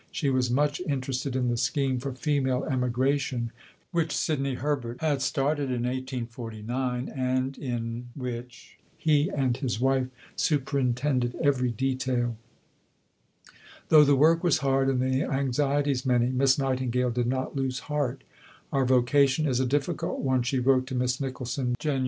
She 0.11 0.31
was 0.31 0.49
much 0.49 0.79
interested 0.89 1.35
in 1.35 1.47
the 1.49 1.57
scheme 1.57 1.99
for 1.99 2.11
Female 2.11 2.63
Emigration, 2.63 3.51
which 3.91 4.11
Sidney 4.17 4.55
Herbert 4.55 4.99
had 4.99 5.21
started 5.21 5.65
in 5.65 5.83
1849, 5.83 7.07
and 7.15 7.55
in 7.59 8.07
which 8.15 8.79
he 8.97 9.29
and 9.29 9.55
his 9.57 9.79
wife 9.79 10.07
superintended 10.35 11.35
every 11.35 11.69
detail. 11.69 12.35
See 12.35 13.45
Stanmore, 13.45 13.45
vol. 13.45 13.45
i. 13.45 13.45
pp. 13.45 13.89
111 13.89 13.89
120. 13.89 13.89
Though 13.89 14.03
the 14.05 14.15
work 14.15 14.43
was 14.43 14.57
hard 14.57 14.89
and 14.89 14.99
the 15.01 15.23
anxieties 15.23 16.03
many, 16.03 16.29
Miss 16.31 16.57
Nightingale 16.57 17.11
did 17.11 17.27
not 17.27 17.55
lose 17.55 17.81
heart. 17.81 18.23
"Our 18.73 18.85
vocation 18.85 19.45
is 19.45 19.59
a 19.59 19.67
difficult 19.67 20.19
one," 20.21 20.41
she 20.41 20.57
wrote 20.57 20.87
to 20.87 20.95
Miss 20.95 21.21
Nicholson 21.21 21.75
(Jan. 21.77 21.99